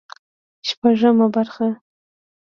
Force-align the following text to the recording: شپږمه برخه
شپږمه 0.67 1.27
برخه 1.35 1.69